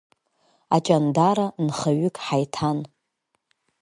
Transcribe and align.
Аҷандара 0.75 1.47
нхаҩык 1.65 2.15
ҳаиҭан. 2.25 2.77